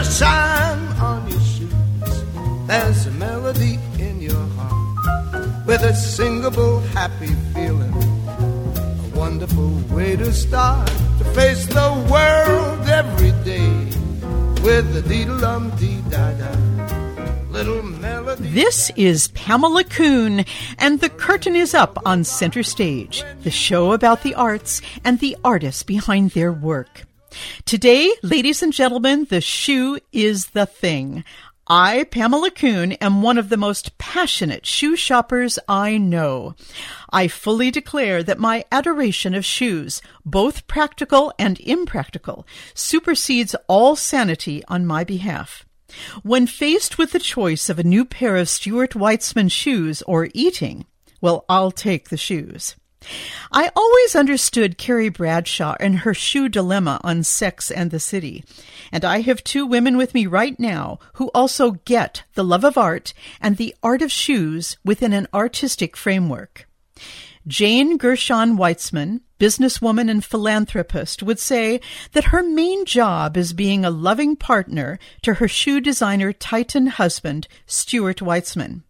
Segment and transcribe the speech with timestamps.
[0.00, 1.72] a on your shoes.
[2.66, 7.92] There's a melody in your heart with a singable, happy feeling.
[7.92, 13.68] A wonderful way to start to face the world every day
[14.62, 16.50] with a dee dum dee da da.
[17.50, 18.48] Little melody.
[18.48, 20.46] This is Pamela Kuhn,
[20.78, 25.36] and the curtain is up on Center Stage, the show about the arts and the
[25.44, 27.09] artists behind their work.
[27.64, 31.24] Today, ladies and gentlemen, the shoe is the thing.
[31.72, 36.56] I, Pamela Kuhn, am one of the most passionate shoe shoppers I know.
[37.12, 44.64] I fully declare that my adoration of shoes, both practical and impractical, supersedes all sanity
[44.66, 45.64] on my behalf.
[46.24, 50.86] When faced with the choice of a new pair of Stuart Weitzman shoes or eating,
[51.20, 52.74] well, I'll take the shoes.
[53.52, 58.44] I always understood Carrie Bradshaw and her shoe dilemma on Sex and the City,
[58.92, 62.78] and I have two women with me right now who also get the love of
[62.78, 66.68] art and the art of shoes within an artistic framework.
[67.46, 71.80] Jane Gershon Weitzman, businesswoman and philanthropist, would say
[72.12, 77.48] that her main job is being a loving partner to her shoe designer Titan husband,
[77.64, 78.82] Stuart Weitzman.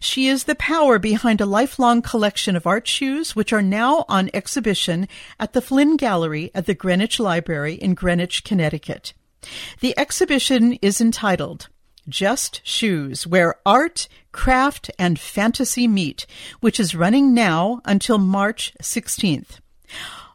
[0.00, 4.30] She is the power behind a lifelong collection of art shoes, which are now on
[4.32, 5.08] exhibition
[5.38, 9.12] at the Flinn Gallery at the Greenwich Library in Greenwich, Connecticut.
[9.80, 11.68] The exhibition is entitled
[12.08, 16.26] Just Shoes, where art, craft, and fantasy meet,
[16.60, 19.60] which is running now until March 16th.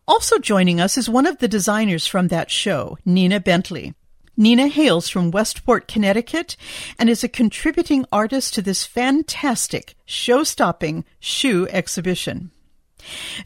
[0.08, 3.94] Also joining us is one of the designers from that show, Nina Bentley.
[4.42, 6.58] Nina hails from Westport, Connecticut,
[6.98, 12.50] and is a contributing artist to this fantastic, show stopping shoe exhibition.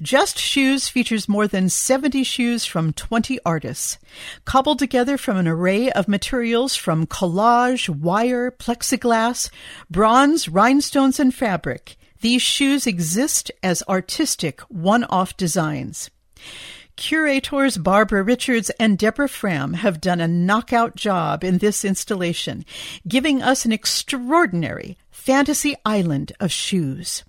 [0.01, 3.97] Just Shoes features more than 70 shoes from 20 artists,
[4.45, 9.49] cobbled together from an array of materials from collage, wire, plexiglass,
[9.89, 11.97] bronze, rhinestones, and fabric.
[12.21, 16.09] These shoes exist as artistic one-off designs.
[16.95, 22.63] Curators Barbara Richards and Deborah Fram have done a knockout job in this installation,
[23.07, 27.23] giving us an extraordinary fantasy island of shoes.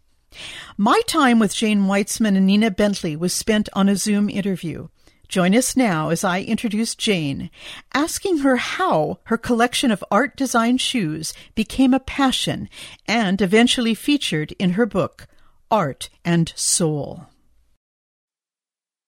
[0.76, 4.88] My time with Jane Weitzman and Nina Bentley was spent on a Zoom interview.
[5.28, 7.50] Join us now as I introduce Jane,
[7.92, 12.68] asking her how her collection of art design shoes became a passion
[13.08, 15.26] and eventually featured in her book,
[15.70, 17.26] Art and Soul.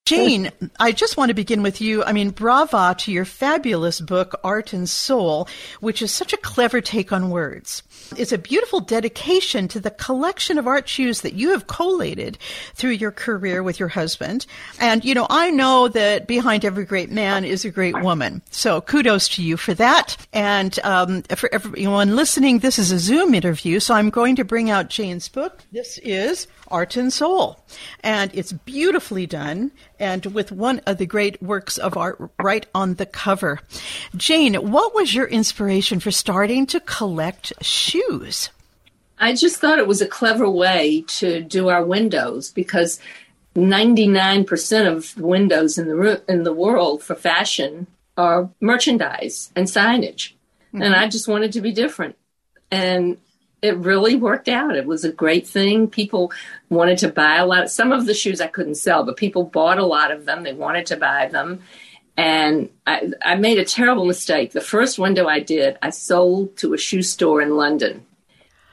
[0.09, 2.03] Jane, I just want to begin with you.
[2.03, 5.47] I mean, brava to your fabulous book, Art and Soul,
[5.81, 7.83] which is such a clever take on words.
[8.17, 12.39] It's a beautiful dedication to the collection of art shoes that you have collated
[12.73, 14.47] through your career with your husband.
[14.79, 18.41] And, you know, I know that behind every great man is a great woman.
[18.49, 20.17] So kudos to you for that.
[20.33, 24.71] And um, for everyone listening, this is a Zoom interview, so I'm going to bring
[24.71, 25.59] out Jane's book.
[25.71, 27.59] This is Art and Soul.
[28.03, 32.95] And it's beautifully done and with one of the great works of art right on
[32.95, 33.59] the cover.
[34.15, 38.49] Jane, what was your inspiration for starting to collect shoes?
[39.19, 42.99] I just thought it was a clever way to do our windows because
[43.55, 50.33] 99% of windows in the in the world for fashion are merchandise and signage.
[50.73, 50.83] Mm-hmm.
[50.83, 52.15] And I just wanted to be different.
[52.71, 53.17] And
[53.61, 54.75] it really worked out.
[54.75, 55.87] It was a great thing.
[55.87, 56.31] People
[56.69, 57.69] wanted to buy a lot.
[57.69, 60.43] Some of the shoes I couldn't sell, but people bought a lot of them.
[60.43, 61.61] They wanted to buy them.
[62.15, 64.51] And I, I made a terrible mistake.
[64.51, 68.05] The first window I did, I sold to a shoe store in London.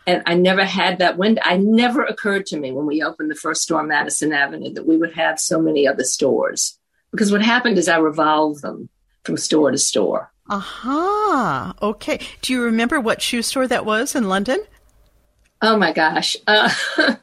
[0.07, 1.43] And I never had that window.
[1.45, 4.87] I never occurred to me when we opened the first store on Madison Avenue that
[4.87, 6.79] we would have so many other stores.
[7.11, 8.89] Because what happened is I revolved them
[9.25, 10.33] from store to store.
[10.49, 11.75] Aha.
[11.83, 12.21] Okay.
[12.43, 14.61] Do you remember what shoe store that was in London?
[15.63, 16.37] Oh my gosh.
[16.47, 16.73] Uh,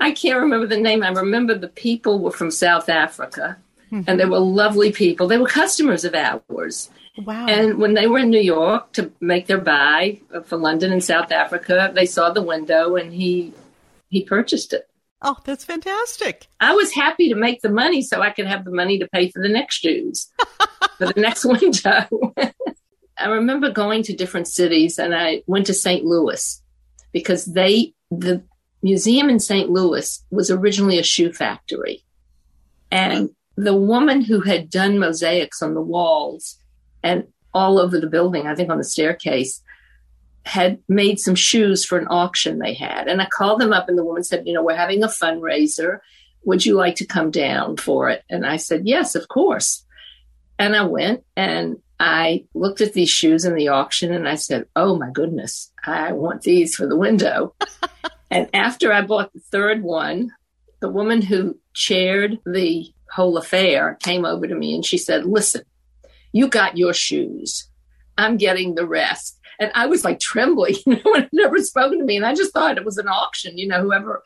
[0.00, 1.02] I can't remember the name.
[1.02, 3.56] I remember the people were from South Africa
[3.90, 4.08] mm-hmm.
[4.08, 5.28] and they were lovely people.
[5.28, 6.90] They were customers of ours.
[7.16, 7.46] Wow.
[7.46, 11.32] And when they were in New York to make their buy for London and South
[11.32, 13.52] Africa, they saw the window and he
[14.08, 14.88] he purchased it.
[15.20, 16.46] Oh, that's fantastic.
[16.60, 19.30] I was happy to make the money so I could have the money to pay
[19.30, 20.30] for the next shoes,
[20.96, 22.06] for the next window.
[23.18, 26.04] I remember going to different cities and I went to St.
[26.04, 26.62] Louis
[27.12, 28.42] because they the
[28.82, 29.70] museum in St.
[29.70, 32.04] Louis was originally a shoe factory.
[32.90, 36.56] And the woman who had done mosaics on the walls
[37.02, 39.62] and all over the building, I think on the staircase,
[40.44, 43.08] had made some shoes for an auction they had.
[43.08, 45.98] And I called them up and the woman said, You know, we're having a fundraiser.
[46.44, 48.24] Would you like to come down for it?
[48.30, 49.84] And I said, Yes, of course.
[50.58, 54.66] And I went and I looked at these shoes in the auction and I said,
[54.76, 57.54] Oh my goodness, I want these for the window.
[58.30, 60.32] and after I bought the third one,
[60.80, 65.62] the woman who chaired the whole affair came over to me and she said, Listen,
[66.32, 67.68] you got your shoes.
[68.16, 69.38] I'm getting the rest.
[69.58, 72.16] And I was like trembling, you know, had never spoken to me.
[72.16, 74.22] And I just thought it was an auction, you know, whoever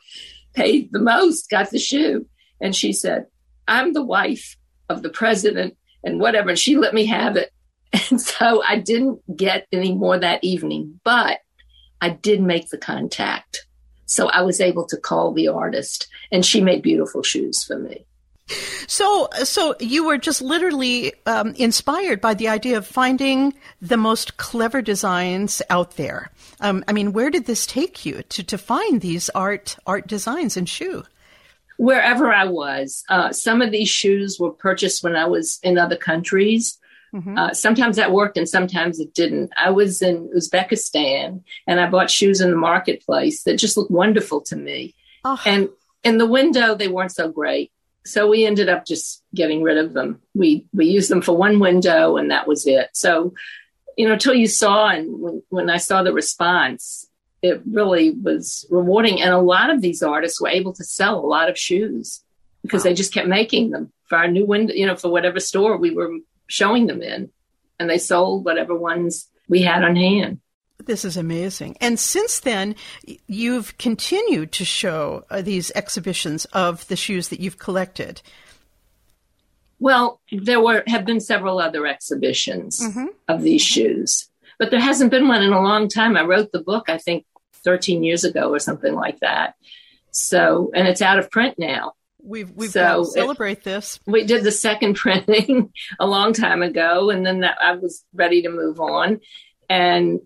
[0.53, 2.27] paid the most got the shoe.
[2.61, 3.25] And she said,
[3.67, 4.57] I'm the wife
[4.89, 6.49] of the president and whatever.
[6.49, 7.51] And she let me have it.
[8.09, 11.39] And so I didn't get any more that evening, but
[12.01, 13.67] I did make the contact.
[14.05, 18.05] So I was able to call the artist and she made beautiful shoes for me.
[18.87, 24.37] So, so you were just literally um, inspired by the idea of finding the most
[24.37, 26.29] clever designs out there.
[26.59, 30.57] Um, I mean, where did this take you to, to find these art art designs
[30.57, 31.03] in shoe?
[31.77, 35.97] Wherever I was, uh, some of these shoes were purchased when I was in other
[35.97, 36.77] countries.
[37.13, 37.37] Mm-hmm.
[37.37, 39.51] Uh, sometimes that worked and sometimes it didn't.
[39.55, 44.41] I was in Uzbekistan and I bought shoes in the marketplace that just looked wonderful
[44.41, 44.95] to me.
[45.23, 45.39] Oh.
[45.45, 45.69] And
[46.03, 47.71] in the window, they weren't so great.
[48.05, 50.21] So we ended up just getting rid of them.
[50.33, 52.89] We we used them for one window and that was it.
[52.93, 53.33] So,
[53.95, 57.07] you know, till you saw and when, when I saw the response,
[57.41, 59.21] it really was rewarding.
[59.21, 62.21] And a lot of these artists were able to sell a lot of shoes
[62.63, 62.89] because wow.
[62.89, 65.91] they just kept making them for our new window, you know, for whatever store we
[65.91, 66.11] were
[66.47, 67.29] showing them in.
[67.79, 70.39] And they sold whatever ones we had on hand.
[70.85, 71.77] This is amazing.
[71.79, 72.75] And since then,
[73.27, 78.21] you've continued to show uh, these exhibitions of the shoes that you've collected.
[79.79, 83.07] Well, there were have been several other exhibitions mm-hmm.
[83.27, 86.15] of these shoes, but there hasn't been one in a long time.
[86.15, 87.25] I wrote the book, I think,
[87.63, 89.55] 13 years ago or something like that.
[90.11, 91.93] So, and it's out of print now.
[92.23, 93.99] We've we've so got to celebrate it, this.
[94.05, 98.41] We did the second printing a long time ago, and then that, I was ready
[98.43, 99.19] to move on.
[99.69, 100.21] And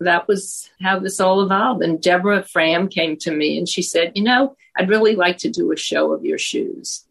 [0.00, 1.82] that was how this all evolved.
[1.82, 5.50] And Deborah Fram came to me and she said, You know, I'd really like to
[5.50, 7.04] do a show of your shoes.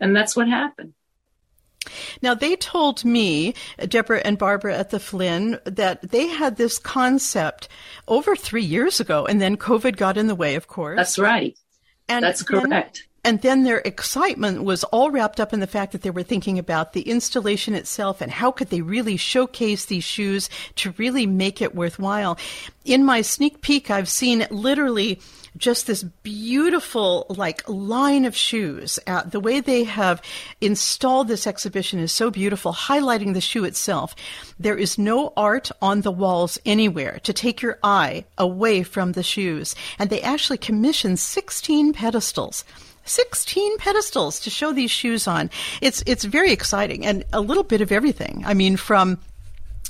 [0.00, 0.94] And that's what happened.
[2.20, 7.68] Now, they told me, Deborah and Barbara at the Flinn, that they had this concept
[8.06, 10.96] over three years ago, and then COVID got in the way, of course.
[10.96, 11.58] That's right.
[12.08, 13.06] And That's correct.
[13.22, 16.58] And then their excitement was all wrapped up in the fact that they were thinking
[16.58, 21.60] about the installation itself and how could they really showcase these shoes to really make
[21.60, 22.38] it worthwhile.
[22.84, 25.20] In my sneak peek, I've seen literally
[25.56, 28.98] just this beautiful like line of shoes.
[29.06, 30.22] Uh, the way they have
[30.60, 34.14] installed this exhibition is so beautiful, highlighting the shoe itself.
[34.58, 39.22] There is no art on the walls anywhere to take your eye away from the
[39.22, 39.74] shoes.
[39.98, 42.64] And they actually commissioned 16 pedestals
[43.06, 45.50] 16 pedestals to show these shoes on.
[45.80, 48.42] It's it's very exciting and a little bit of everything.
[48.46, 49.18] I mean from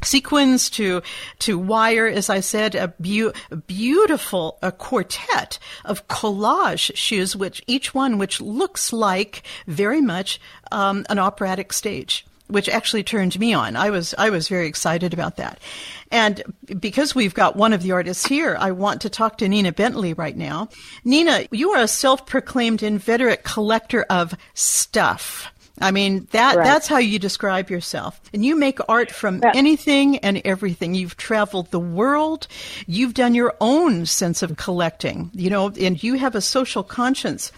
[0.02, 1.02] sequins to
[1.38, 2.88] to wire as i said a,
[3.67, 10.41] beautiful a quartet of collage shoes which each one which looks like very much
[10.73, 13.76] um, an operatic stage which actually turned me on.
[13.76, 15.61] I was I was very excited about that.
[16.11, 16.43] And
[16.79, 20.12] because we've got one of the artists here, I want to talk to Nina Bentley
[20.12, 20.69] right now.
[21.05, 25.53] Nina, you are a self-proclaimed inveterate collector of stuff.
[25.81, 26.65] I mean that right.
[26.65, 28.21] that's how you describe yourself.
[28.32, 29.53] And you make art from yeah.
[29.55, 30.94] anything and everything.
[30.94, 32.46] You've traveled the world.
[32.87, 37.53] You've done your own sense of collecting, you know, and you have a social conscience.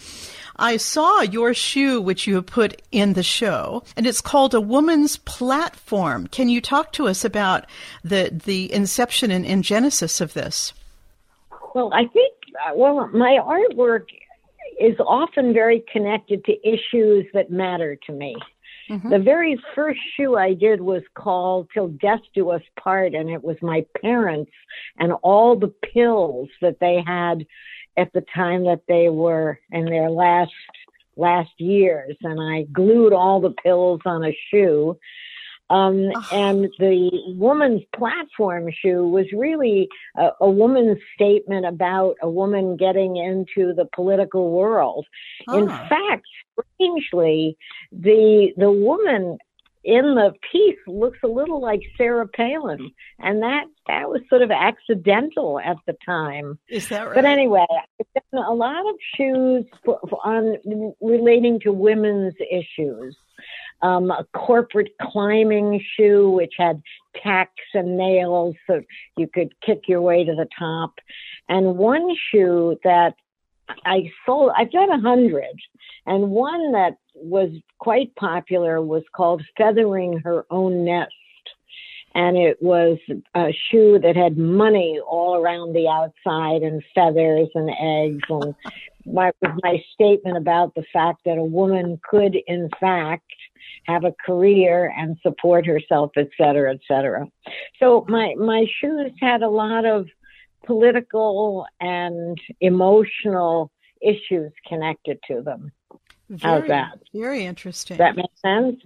[0.55, 4.61] I saw your shoe, which you have put in the show, and it's called a
[4.61, 6.27] woman's platform.
[6.27, 7.65] Can you talk to us about
[8.03, 10.73] the the inception and, and genesis of this?
[11.73, 14.05] Well, I think uh, well, my artwork
[14.79, 18.35] is often very connected to issues that matter to me.
[18.89, 19.09] Mm-hmm.
[19.09, 23.43] The very first shoe I did was called Till Death Do Us Part, and it
[23.43, 24.51] was my parents
[24.97, 27.45] and all the pills that they had
[27.95, 30.51] at the time that they were in their last
[31.15, 34.97] last years and I glued all the pills on a shoe.
[35.73, 36.11] Um.
[36.31, 39.87] And the woman's platform shoe was really
[40.17, 45.05] a, a, woman's statement about a woman getting into the political world.
[45.47, 45.57] Oh.
[45.57, 46.25] In fact,
[46.77, 47.57] strangely,
[47.91, 49.37] the the woman
[49.83, 54.51] in the piece looks a little like Sarah Palin, and that that was sort of
[54.51, 56.57] accidental at the time.
[56.69, 57.15] Is that right?
[57.15, 57.65] But anyway,
[58.33, 63.17] a lot of shoes for, for on relating to women's issues.
[63.83, 66.81] Um, a corporate climbing shoe which had
[67.21, 68.81] tacks and nails so
[69.17, 70.91] you could kick your way to the top,
[71.49, 73.13] and one shoe that
[73.85, 74.51] I sold.
[74.57, 75.57] I've done a hundred,
[76.05, 77.49] and one that was
[77.79, 81.11] quite popular was called Feathering Her Own Nest.
[82.15, 82.97] and it was
[83.35, 88.55] a shoe that had money all around the outside and feathers and eggs and
[89.05, 93.25] my my statement about the fact that a woman could in fact
[93.85, 97.27] have a career and support herself et cetera et cetera.
[97.79, 100.07] So my my shoes had a lot of
[100.65, 105.71] political and emotional issues connected to them.
[106.29, 106.99] Very, how's that?
[107.13, 107.97] very interesting.
[107.97, 108.81] Does that makes sense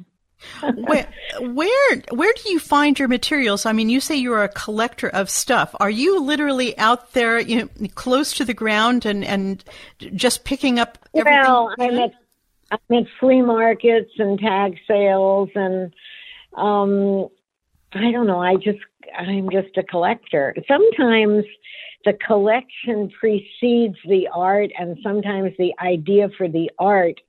[0.62, 1.08] where,
[1.40, 3.66] where where do you find your materials?
[3.66, 5.76] I mean, you say you're a collector of stuff.
[5.80, 9.64] Are you literally out there, you know, close to the ground and and
[10.16, 11.42] just picking up everything?
[11.42, 12.14] Well, I'm at
[12.72, 15.94] I'm at flea markets and tag sales, and
[16.56, 17.30] um,
[17.94, 18.42] I don't know.
[18.42, 18.80] I just
[19.18, 20.56] I'm just a collector.
[20.68, 21.46] Sometimes
[22.06, 27.20] the collection precedes the art, and sometimes the idea for the art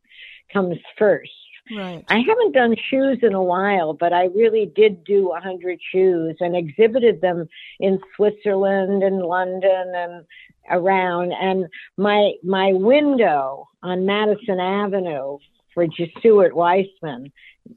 [0.53, 1.31] comes first.
[1.77, 2.05] Right.
[2.09, 6.37] I haven't done shoes in a while, but I really did do a hundred shoes
[6.41, 7.49] and exhibited them
[7.81, 10.25] in Switzerland and London and
[10.71, 11.33] around.
[11.33, 15.39] And my my window on Madison Avenue
[15.75, 15.87] for
[16.19, 17.31] Stuart Weitzman.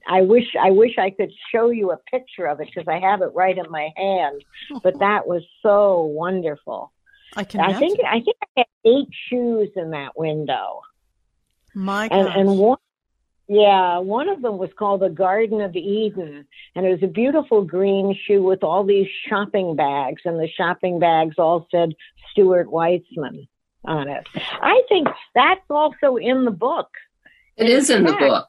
[0.07, 3.21] I wish I wish I could show you a picture of it because I have
[3.21, 4.43] it right in my hand.
[4.83, 6.91] But that was so wonderful.
[7.35, 7.61] I can.
[7.61, 10.81] I think I think I had eight shoes in that window.
[11.73, 12.77] My and and one
[13.51, 17.65] yeah, one of them was called the Garden of Eden, and it was a beautiful
[17.65, 21.93] green shoe with all these shopping bags, and the shopping bags all said
[22.31, 23.49] Stuart Weitzman
[23.83, 24.25] on it.
[24.35, 26.87] I think that's also in the book.
[27.57, 28.47] It is in the fact, book.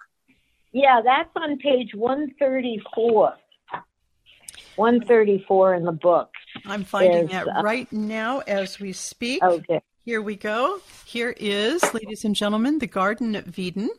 [0.70, 3.34] Yeah, that's on page 134.
[4.76, 6.30] 134 in the book.
[6.64, 9.42] I'm finding is, that uh, right now as we speak.
[9.42, 9.80] Okay.
[10.04, 10.78] Here we go.
[11.06, 13.90] Here is, ladies and gentlemen, the Garden of Eden.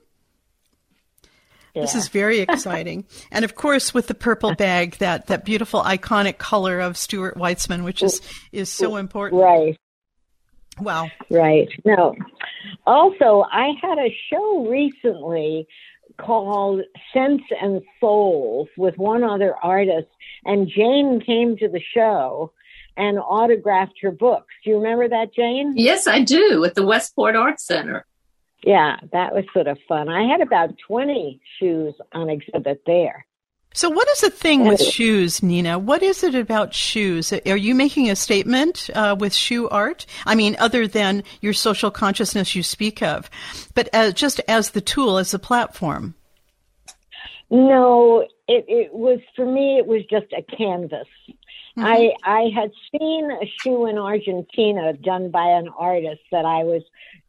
[1.74, 3.06] This is very exciting.
[3.32, 7.84] and of course with the purple bag, that, that beautiful iconic color of Stuart Weitzman,
[7.84, 9.42] which is, is so important.
[9.42, 9.78] Right.
[10.80, 11.10] Wow.
[11.30, 11.70] Right.
[11.86, 12.16] No.
[12.86, 15.68] Also, I had a show recently
[16.18, 16.82] called
[17.14, 20.10] Sense and Souls with one other artist,
[20.46, 22.52] and Jane came to the show
[22.96, 24.54] and autographed her books.
[24.64, 25.74] Do you remember that, Jane?
[25.76, 28.06] Yes, I do at the Westport Art Center.
[28.64, 30.10] Yeah, that was sort of fun.
[30.10, 33.26] I had about 20 shoes on exhibit there.
[33.76, 35.80] So what is the thing with shoes, Nina?
[35.80, 37.34] What is it about shoes?
[37.34, 40.06] Are you making a statement uh, with shoe art?
[40.28, 43.32] I mean, other than your social consciousness you speak of,
[43.74, 46.14] but as, just as the tool, as a platform.
[47.50, 49.80] No, it, it was for me.
[49.80, 51.08] It was just a canvas.
[51.76, 56.84] I I had seen a shoe in Argentina done by an artist that I was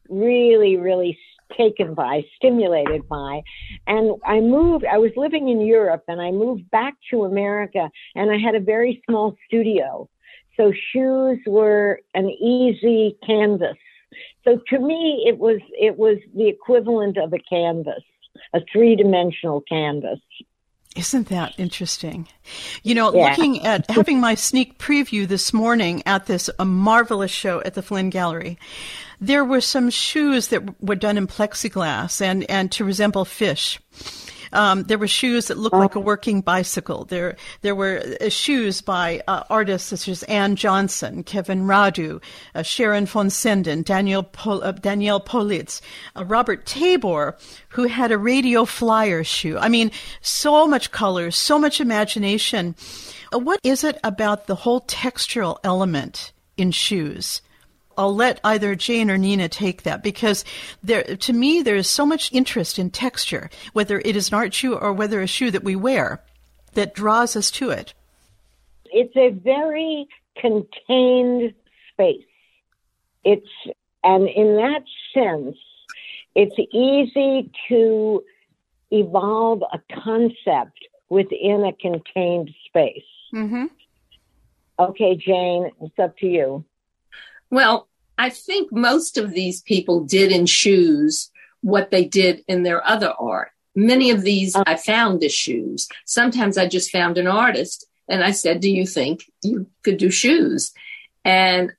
[0.09, 1.19] really really
[1.57, 3.43] taken by, stimulated by,
[3.87, 4.85] and I moved.
[4.85, 8.61] I was living in Europe, and I moved back to America, and I had a
[8.61, 10.09] very small studio,
[10.57, 13.77] so shoes were an easy canvas.
[14.45, 18.03] So to me, it was it was the equivalent of a canvas,
[18.53, 20.21] a three dimensional canvas.
[20.95, 22.29] Isn't that interesting?
[22.85, 23.31] You know, Yeah.
[23.31, 27.83] looking at having my sneak preview this morning at this a marvelous show at the
[27.83, 28.59] Flinn Gallery,
[29.21, 33.81] there were some shoes that were done in plexiglass and, and to resemble fish.
[34.55, 37.05] Um, there were shoes that looked like a working bicycle.
[37.05, 42.23] There, there were uh, shoes by uh, artists such as Ann Johnson, Kevin Radu,
[42.55, 45.81] uh, Sharon von Senden, Daniel Pol- uh, Danielle Politz,
[46.17, 47.37] uh, Robert Tabor,
[47.71, 49.59] who had a radio flyer shoe.
[49.59, 52.75] I mean, so much color, so much imagination.
[53.33, 57.43] Uh, What is it about the whole textural element in shoes?
[57.97, 60.45] I'll let either Jane or Nina take that because
[60.83, 64.55] there, to me, there is so much interest in texture, whether it is an art
[64.55, 66.23] shoe or whether a shoe that we wear,
[66.75, 67.95] that draws us to it.
[68.95, 71.53] it's a very contained
[71.93, 72.25] space.
[73.25, 73.49] It's,
[74.03, 75.57] and in that sense,
[76.35, 78.23] it's easy to
[78.91, 83.03] evolve a concept within a contained space.
[83.33, 83.65] Mm-hmm.
[84.79, 86.65] Okay, Jane, it's up to you.
[87.55, 87.87] Well,
[88.19, 91.31] I think most of these people did in shoes
[91.61, 93.53] what they did in their other art.
[93.77, 95.89] Many of these I found as shoes.
[96.05, 100.11] Sometimes I just found an artist and I said, Do you think you could do
[100.11, 100.73] shoes?
[101.25, 101.73] And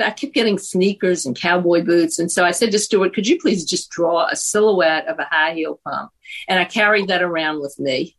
[0.00, 2.20] I kept getting sneakers and cowboy boots.
[2.20, 5.24] And so I said to Stuart, Could you please just draw a silhouette of a
[5.24, 6.12] high heel pump?
[6.46, 8.14] And I carried that around with me.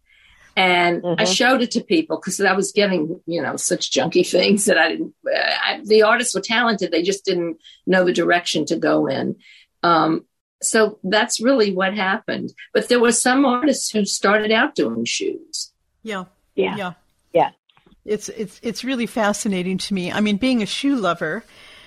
[0.55, 1.35] And I Mhm.
[1.35, 4.89] showed it to people because I was getting, you know, such junky things that I
[4.91, 5.13] didn't.
[5.27, 9.35] I, the artists were talented; they just didn't know the direction to go in.
[9.83, 10.25] Um,
[10.61, 12.53] so that's really what happened.
[12.73, 15.71] But there were some artists who started out doing shoes.
[16.03, 16.25] Yeah.
[16.55, 16.75] Yeah.
[16.77, 16.93] Yeah.
[17.33, 17.49] Yeah.
[18.05, 20.11] It's it's it's really fascinating to me.
[20.11, 21.43] I mean, being a shoe lover,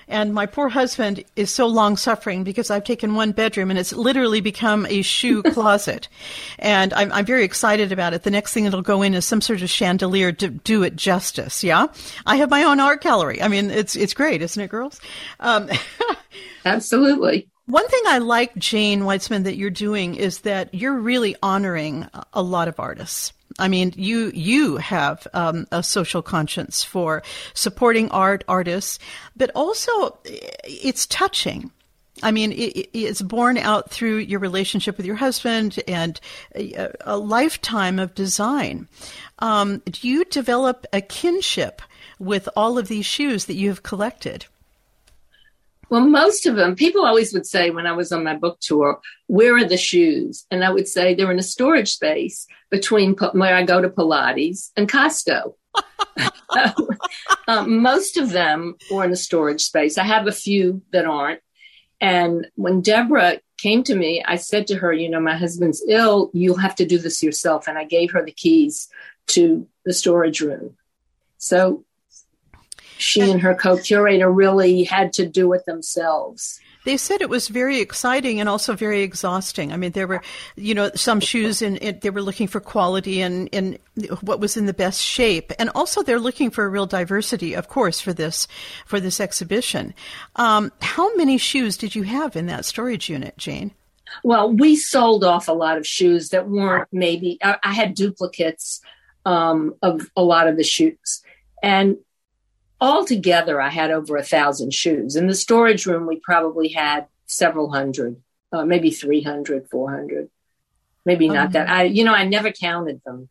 [0.08, 3.92] and my poor husband is so long suffering because I've taken one bedroom and it's
[3.92, 6.08] literally become a shoe closet.
[6.58, 8.22] And I'm, I'm very excited about it.
[8.22, 11.62] The next thing that'll go in is some sort of chandelier to do it justice.
[11.62, 11.86] Yeah.
[12.26, 13.42] I have my own art gallery.
[13.42, 15.00] I mean, it's, it's great, isn't it, girls?
[15.40, 15.68] Um,
[16.64, 17.48] Absolutely.
[17.68, 22.40] One thing I like, Jane Weitzman, that you're doing is that you're really honoring a
[22.40, 23.34] lot of artists.
[23.58, 27.22] I mean, you you have um, a social conscience for
[27.52, 28.98] supporting art artists,
[29.36, 30.18] but also
[30.64, 31.70] it's touching.
[32.22, 36.18] I mean, it, it's born out through your relationship with your husband and
[36.54, 38.88] a, a lifetime of design.
[39.40, 41.82] Um, do you develop a kinship
[42.18, 44.46] with all of these shoes that you have collected?
[45.90, 49.00] Well, most of them, people always would say when I was on my book tour,
[49.26, 50.46] where are the shoes?
[50.50, 54.70] And I would say they're in a storage space between where I go to Pilates
[54.76, 55.54] and Costco.
[57.48, 59.98] um, most of them were in a storage space.
[59.98, 61.40] I have a few that aren't.
[62.00, 66.30] And when Deborah came to me, I said to her, You know, my husband's ill.
[66.32, 67.66] You'll have to do this yourself.
[67.66, 68.88] And I gave her the keys
[69.28, 70.76] to the storage room.
[71.38, 71.84] So
[72.98, 76.60] she and her co-curator really had to do it themselves.
[76.84, 79.72] They said it was very exciting and also very exhausting.
[79.72, 80.22] I mean, there were,
[80.56, 83.78] you know, some shoes and they were looking for quality and, and
[84.22, 85.52] what was in the best shape.
[85.58, 88.48] And also they're looking for a real diversity, of course, for this,
[88.86, 89.92] for this exhibition.
[90.36, 93.72] Um, how many shoes did you have in that storage unit, Jane?
[94.24, 98.80] Well, we sold off a lot of shoes that weren't maybe, I, I had duplicates
[99.26, 101.22] um, of a lot of the shoes.
[101.62, 101.98] And
[102.80, 105.16] altogether, I had over a thousand shoes.
[105.16, 108.16] In the storage room, we probably had several hundred,
[108.52, 110.30] uh, maybe 300, 400,
[111.04, 111.68] maybe not that.
[111.68, 113.28] I, you know, I never counted them.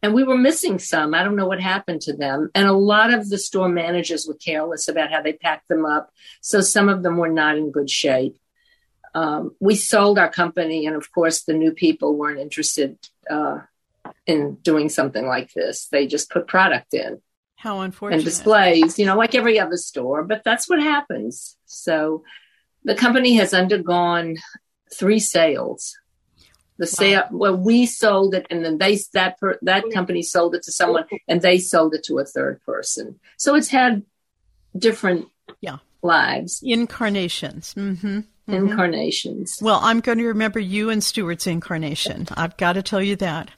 [0.00, 1.12] And we were missing some.
[1.12, 2.50] I don't know what happened to them.
[2.54, 6.12] And a lot of the store managers were careless about how they packed them up.
[6.40, 8.36] So some of them were not in good shape.
[9.14, 13.60] Um, we sold our company, and of course, the new people weren't interested uh,
[14.26, 15.86] in doing something like this.
[15.86, 17.20] They just put product in.
[17.58, 18.18] How unfortunate.
[18.18, 21.56] And displays, you know, like every other store, but that's what happens.
[21.66, 22.22] So
[22.84, 24.36] the company has undergone
[24.94, 25.98] three sales.
[26.78, 26.86] The wow.
[26.86, 30.72] sale, well, we sold it, and then they that per, that company sold it to
[30.72, 33.18] someone, and they sold it to a third person.
[33.36, 34.04] So it's had
[34.78, 35.26] different
[35.60, 37.74] yeah lives, incarnations.
[37.74, 38.06] Mm-hmm.
[38.06, 38.54] Mm-hmm.
[38.54, 39.58] Incarnations.
[39.60, 42.28] Well, I'm going to remember you and Stuart's incarnation.
[42.36, 43.50] I've got to tell you that.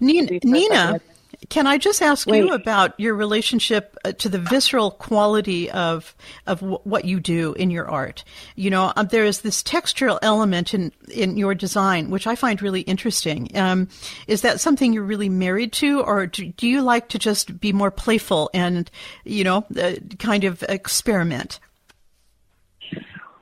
[0.00, 1.00] Nina, Nina
[1.48, 2.38] can I just ask Wait.
[2.38, 6.14] you about your relationship uh, to the visceral quality of
[6.46, 8.24] of w- what you do in your art?
[8.54, 12.60] You know, um, there is this textural element in in your design which I find
[12.62, 13.50] really interesting.
[13.54, 13.88] Um,
[14.26, 17.72] is that something you're really married to, or do, do, you like to just be
[17.72, 18.90] more playful and
[19.24, 21.60] you know, uh, kind of experiment?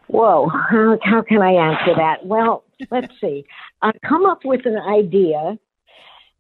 [0.07, 2.25] Whoa, how, how can I answer that?
[2.25, 3.45] Well, let's see.
[3.83, 5.59] I come up with an idea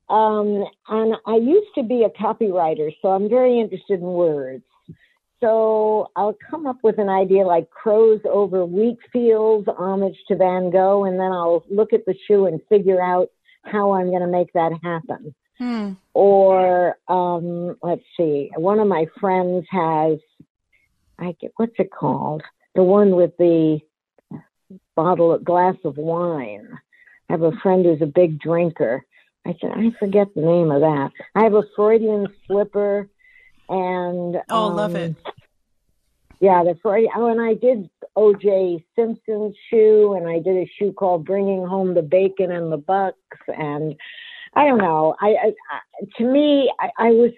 [0.09, 4.65] um, and I used to be a copywriter, so I'm very interested in words.
[5.41, 10.71] So I'll come up with an idea like crows over wheat fields, homage to Van
[10.71, 13.29] Gogh, and then I'll look at the shoe and figure out
[13.63, 15.35] how I'm going to make that happen.
[15.59, 15.93] Hmm.
[16.15, 20.19] Or um, let's see, one of my friends has,
[21.19, 22.43] I get what's it called?
[22.75, 23.81] The one with the
[24.97, 26.69] bottle, of glass of wine.
[27.29, 29.05] I have a friend who's a big drinker,
[29.47, 31.11] I said, I forget the name of that.
[31.35, 33.09] I have a Freudian slipper,
[33.69, 35.17] and oh, um, love it.
[36.41, 37.13] Yeah, the Freudian.
[37.15, 38.85] Oh, and I did O.J.
[38.97, 43.19] Simpson's shoe, and I did a shoe called "Bringing Home the Bacon and the Bucks,"
[43.49, 43.95] and
[44.55, 45.15] I don't know.
[45.21, 47.33] I, I, I to me, I, I was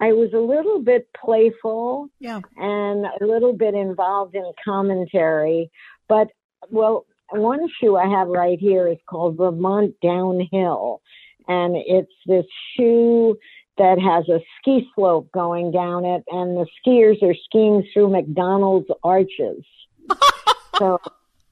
[0.00, 5.70] I was a little bit playful, yeah, and a little bit involved in commentary.
[6.08, 6.28] But
[6.70, 11.00] well, one shoe I have right here is called Vermont Downhill,
[11.48, 13.36] and it's this shoe
[13.78, 18.88] that has a ski slope going down it, and the skiers are skiing through McDonald's
[19.02, 19.64] arches.
[20.78, 21.00] so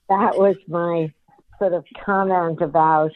[0.09, 1.13] that was my
[1.59, 3.13] sort of comment about.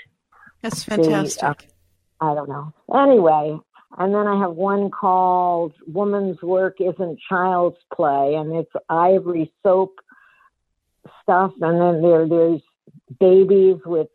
[0.62, 1.40] That's fantastic.
[1.40, 2.72] The, uh, I don't know.
[2.94, 3.58] Anyway,
[3.98, 9.96] and then I have one called Woman's Work Isn't Child's Play, and it's ivory soap
[11.22, 11.52] stuff.
[11.60, 12.60] And then there, there's
[13.18, 14.08] babies with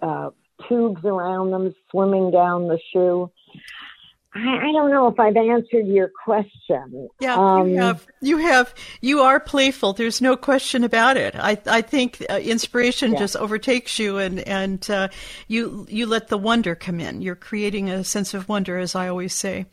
[0.00, 0.30] uh,
[0.68, 3.30] tubes around them swimming down the shoe.
[4.32, 7.08] I, I don't know if I've answered your question.
[7.20, 8.06] Yeah, um, you have.
[8.20, 8.74] You have.
[9.00, 9.92] You are playful.
[9.92, 11.34] There's no question about it.
[11.34, 13.18] I I think uh, inspiration yeah.
[13.18, 15.08] just overtakes you, and and uh,
[15.48, 17.22] you you let the wonder come in.
[17.22, 19.66] You're creating a sense of wonder, as I always say.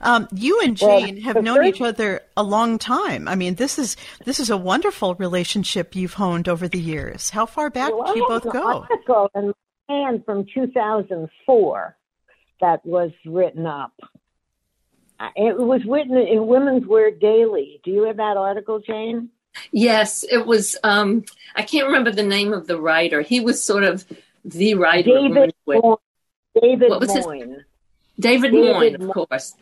[0.00, 1.76] Um, you and Jane well, have known first...
[1.76, 3.28] each other a long time.
[3.28, 7.28] I mean, this is this is a wonderful relationship you've honed over the years.
[7.28, 8.86] How far back well, do you both go?
[9.88, 11.96] And from 2004
[12.60, 13.92] that was written up.
[15.34, 17.80] It was written in Women's Wear Daily.
[17.84, 19.30] Do you have that article, Jane?
[19.72, 20.76] Yes, it was.
[20.84, 21.24] Um,
[21.56, 23.22] I can't remember the name of the writer.
[23.22, 24.04] He was sort of
[24.44, 25.10] the writer.
[25.10, 25.96] David Moin.
[26.60, 27.50] David what was Moin.
[27.50, 27.62] His?
[28.20, 29.12] David, David Moin, of Moin.
[29.12, 29.54] course.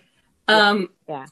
[0.48, 1.26] Um, yeah.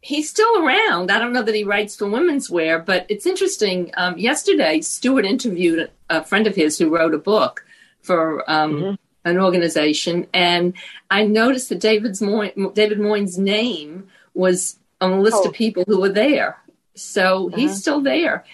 [0.00, 1.10] He's still around.
[1.10, 3.90] I don't know that he writes for women's wear, but it's interesting.
[3.98, 7.64] Um, yesterday, Stuart interviewed a friend of his who wrote a book
[8.02, 10.74] for um, mm-hmm an organization, and
[11.10, 15.48] I noticed that David's Moin, David Moin's name was on the list oh.
[15.48, 16.58] of people who were there.
[16.94, 17.56] So uh-huh.
[17.56, 18.44] he's still there,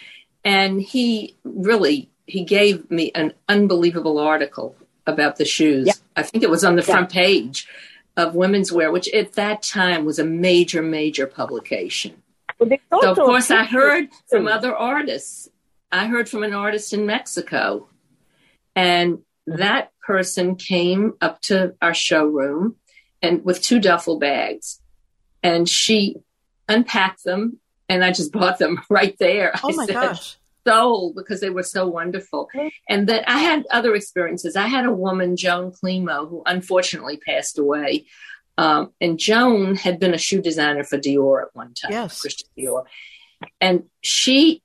[0.45, 5.87] and he really he gave me an unbelievable article about the shoes.
[5.87, 5.93] Yeah.
[6.17, 6.95] I think it was on the yeah.
[6.95, 7.69] front page
[8.17, 12.23] of Women's Wear, which at that time was a major, major publication.
[12.59, 12.71] Well,
[13.03, 15.49] so of course, I heard from other artists.
[15.93, 17.89] I heard from an artist in Mexico,
[18.75, 22.77] and that person came up to our showroom
[23.23, 24.81] and with two duffel bags
[25.43, 26.17] and she
[26.69, 29.53] unpacked them and I just bought them right there.
[29.63, 30.37] Oh I my said, gosh.
[30.67, 32.49] Sold because they were so wonderful.
[32.89, 34.57] And that I had other experiences.
[34.57, 38.07] I had a woman, Joan Climo, who unfortunately passed away.
[38.59, 42.21] Um, and Joan had been a shoe designer for Dior at one time, yes.
[42.21, 42.85] Christian Dior.
[43.61, 44.63] And she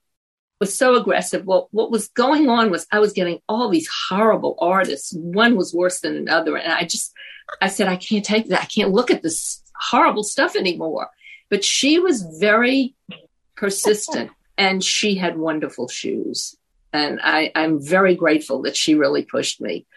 [0.62, 1.44] was so aggressive.
[1.44, 5.12] Well, what was going on was I was getting all these horrible artists.
[5.12, 6.56] One was worse than another.
[6.56, 7.12] And I just,
[7.60, 8.62] I said, I can't take that.
[8.62, 11.10] I can't look at this horrible stuff anymore.
[11.50, 12.94] But she was very
[13.56, 16.56] persistent and she had wonderful shoes.
[16.94, 19.88] And I, I'm very grateful that she really pushed me.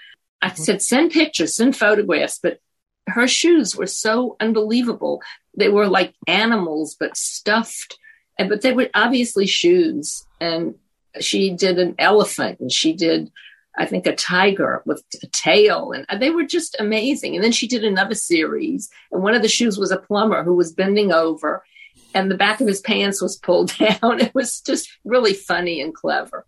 [0.41, 0.63] I mm-hmm.
[0.63, 2.59] said, send pictures, send photographs, but
[3.07, 5.21] her shoes were so unbelievable.
[5.55, 7.99] They were like animals, but stuffed
[8.39, 10.25] and but they were obviously shoes.
[10.41, 10.75] And
[11.21, 13.31] she did an elephant, and she did,
[13.77, 17.35] I think, a tiger with a tail, and they were just amazing.
[17.35, 20.55] And then she did another series, and one of the shoes was a plumber who
[20.55, 21.65] was bending over,
[22.15, 24.21] and the back of his pants was pulled down.
[24.21, 26.45] It was just really funny and clever.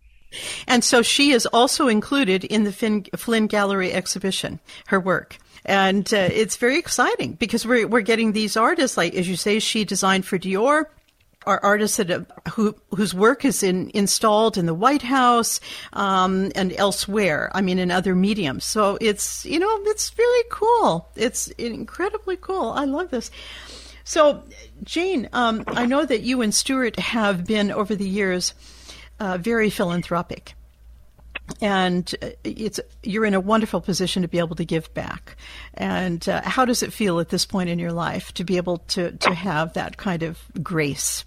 [0.67, 5.39] And so she is also included in the Finn, Flinn Gallery exhibition, her work.
[5.65, 9.59] And uh, it's very exciting because we're, we're getting these artists, like, as you say,
[9.59, 10.87] she designed for Dior
[11.47, 15.61] are artists that have, who whose work is in, installed in the White House
[15.93, 17.51] um, and elsewhere.
[17.55, 18.65] I mean, in other mediums.
[18.65, 21.09] So it's you know it's very cool.
[21.17, 22.71] It's incredibly cool.
[22.71, 23.31] I love this.
[24.05, 24.45] So,
[24.85, 28.55] Jane, um, I know that you and Stuart have been over the years
[29.19, 30.55] uh, very philanthropic
[31.61, 35.37] and uh, it's you're in a wonderful position to be able to give back.
[35.75, 38.79] And uh, how does it feel at this point in your life to be able
[38.89, 41.25] to to have that kind of grace?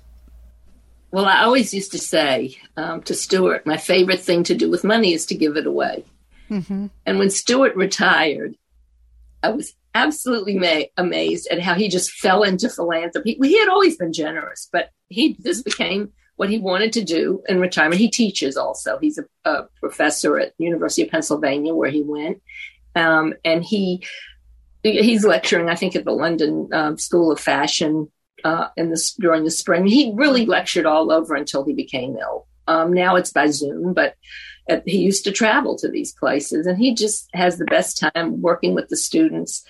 [1.12, 4.84] Well, I always used to say um, to Stuart, my favorite thing to do with
[4.84, 6.06] money is to give it away.
[6.50, 6.88] Mm-hmm.
[7.06, 8.56] And when Stuart retired,
[9.42, 13.38] I was absolutely ma- amazed at how he just fell into philanthropy.
[13.42, 17.60] He had always been generous, but he this became what he wanted to do in
[17.60, 18.00] retirement.
[18.00, 18.98] He teaches also.
[19.00, 22.42] He's a, a professor at University of Pennsylvania, where he went,
[22.96, 24.04] um, and he
[24.84, 28.12] he's lecturing, I think, at the London um, School of Fashion
[28.44, 29.86] uh, in the during the spring.
[29.86, 32.48] He really lectured all over until he became ill.
[32.68, 34.16] Um, now it's by Zoom, but
[34.70, 38.42] uh, he used to travel to these places, and he just has the best time
[38.42, 39.64] working with the students.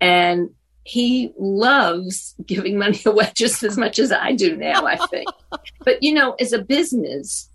[0.00, 0.50] And
[0.84, 4.86] he loves giving money away just as much as I do now.
[4.86, 5.28] I think,
[5.84, 7.50] but you know, as a business,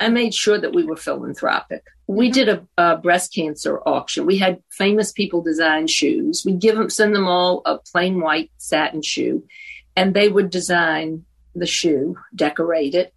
[0.00, 1.84] I made sure that we were philanthropic.
[2.08, 4.26] We did a, a, breast cancer auction.
[4.26, 6.42] We had famous people design shoes.
[6.44, 9.44] We give them, send them all a plain white satin shoe,
[9.96, 11.24] and they would design
[11.54, 13.14] the shoe, decorate it,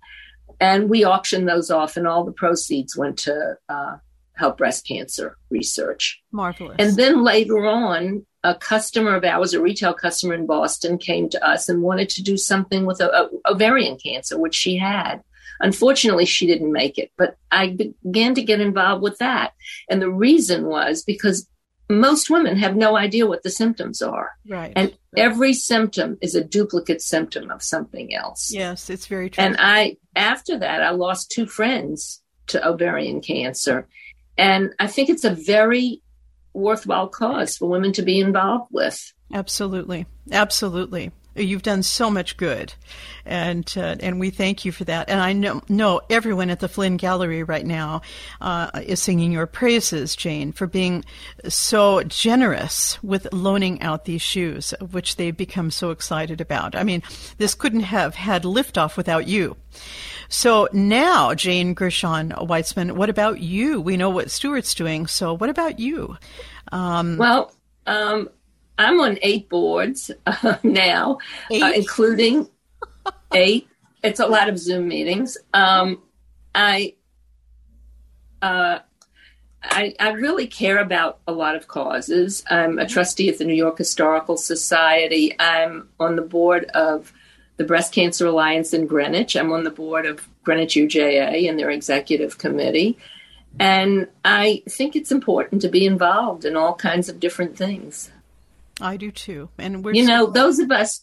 [0.60, 3.98] and we auctioned those off, and all the proceeds went to uh,
[4.36, 6.22] help breast cancer research.
[6.32, 6.76] Marvelous.
[6.80, 11.46] And then later on, a customer of ours, a retail customer in Boston, came to
[11.46, 15.24] us and wanted to do something with a, a, ovarian cancer, which she had.
[15.62, 19.54] Unfortunately, she didn't make it, but I began to get involved with that.
[19.90, 21.48] And the reason was because
[21.90, 24.32] most women have no idea what the symptoms are.
[24.48, 24.74] Right.
[24.76, 28.52] And every symptom is a duplicate symptom of something else.
[28.52, 29.44] Yes, it's very true.
[29.44, 33.88] And I, after that, I lost two friends to ovarian cancer.
[34.38, 36.02] And I think it's a very
[36.54, 39.14] worthwhile cause for women to be involved with.
[39.34, 40.06] Absolutely.
[40.32, 41.12] Absolutely.
[41.36, 42.74] You've done so much good,
[43.26, 45.10] and uh, and we thank you for that.
[45.10, 48.02] And I know know everyone at the Flinn Gallery right now
[48.40, 51.04] uh, is singing your praises, Jane, for being
[51.48, 56.76] so generous with loaning out these shoes, which they've become so excited about.
[56.76, 57.04] I mean,
[57.38, 59.58] this couldn't have had liftoff without you.
[60.30, 63.82] So now, Jane Gershon Weitzman, what about you?
[63.82, 65.08] We know what Stuart's doing.
[65.08, 66.18] So what about you?
[66.72, 67.54] Um, well,
[67.86, 68.30] um,
[68.78, 71.20] I'm on eight boards uh, now,
[71.52, 72.50] uh, including
[73.34, 73.68] eight.
[74.04, 75.38] It's a lot of Zoom meetings.
[75.54, 76.04] Um,
[76.54, 76.96] I,
[78.42, 78.80] uh,
[79.64, 82.44] I, I really care about a lot of causes.
[82.50, 85.36] I'm a trustee of the New York Historical Society.
[85.40, 87.12] I'm on the board of
[87.58, 89.36] the Breast Cancer Alliance in Greenwich.
[89.36, 92.98] I'm on the board of Greenwich UJA and their executive committee.
[93.60, 98.12] And I think it's important to be involved in all kinds of different things.
[98.82, 99.50] I do too.
[99.58, 101.02] And we're You know, those of us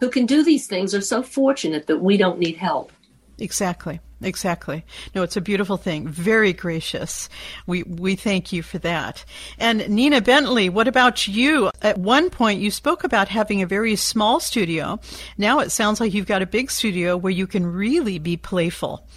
[0.00, 2.92] who can do these things are so fortunate that we don't need help.
[3.38, 4.00] Exactly.
[4.22, 4.84] Exactly.
[5.14, 6.06] No, it's a beautiful thing.
[6.06, 7.30] Very gracious.
[7.66, 9.24] We we thank you for that.
[9.58, 11.70] And Nina Bentley, what about you?
[11.80, 15.00] At one point you spoke about having a very small studio.
[15.38, 19.08] Now it sounds like you've got a big studio where you can really be playful.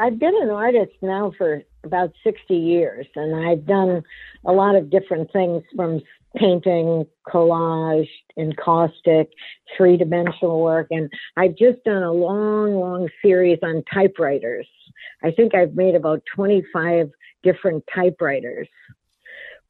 [0.00, 4.02] I've been an artist now for about 60 years and I've done
[4.44, 6.02] a lot of different things from
[6.36, 9.30] painting, collage, encaustic,
[9.76, 10.86] three dimensional work.
[10.90, 14.66] And I've just done a long, long series on typewriters.
[15.22, 17.10] I think I've made about 25
[17.42, 18.68] different typewriters,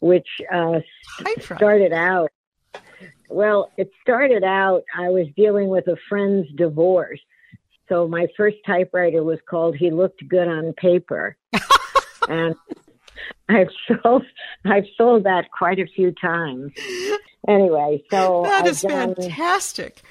[0.00, 0.80] which uh,
[1.40, 2.30] started out.
[3.28, 7.20] Well, it started out, I was dealing with a friend's divorce.
[7.88, 11.36] So my first typewriter was called He Looked Good on Paper.
[12.28, 12.54] and
[13.48, 14.24] I've sold
[14.64, 16.72] I've sold that quite a few times.
[17.48, 19.14] Anyway, so that is done...
[19.14, 20.02] fantastic.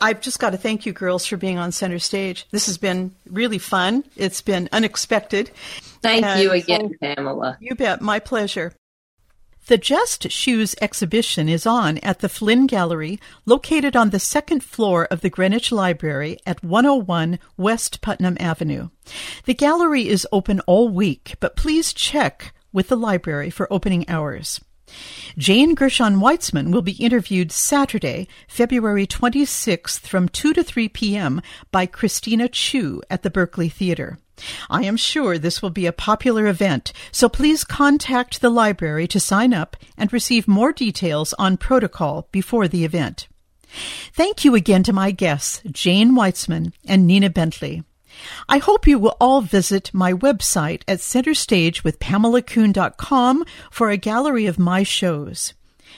[0.00, 2.46] I've just got to thank you girls for being on center stage.
[2.50, 4.04] This has been really fun.
[4.16, 5.50] It's been unexpected.
[6.02, 7.56] Thank and you again, Pamela.
[7.60, 8.00] You bet.
[8.00, 8.72] My pleasure.
[9.70, 15.04] The Just Shoes exhibition is on at the Flinn Gallery, located on the second floor
[15.12, 18.88] of the Greenwich Library at 101 West Putnam Avenue.
[19.44, 24.60] The gallery is open all week, but please check with the library for opening hours.
[25.36, 31.40] Jane Gershon Weitzman will be interviewed Saturday, February 26th from 2 to 3 p.m.
[31.70, 34.18] by Christina Chu at the Berkeley Theater.
[34.68, 39.20] I am sure this will be a popular event, so please contact the library to
[39.20, 43.28] sign up and receive more details on protocol before the event.
[44.12, 47.84] Thank you again to my guests, Jane Weitzman and Nina Bentley.
[48.48, 54.82] I hope you will all visit my website at centerstagewithpamelakuhn.com for a gallery of my
[54.82, 55.54] shows.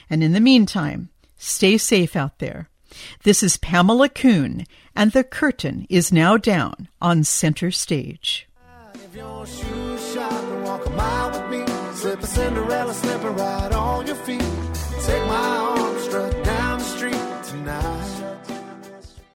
[0.08, 2.68] And in the meantime, stay safe out there.
[3.22, 8.46] This is Pamela Kuhn, and the curtain is now down on center stage.
[8.94, 9.16] If
[10.14, 11.64] shine, walk a mile with me.
[11.94, 14.42] Slip a Cinderella slipper right on your feet.
[15.04, 15.61] Take my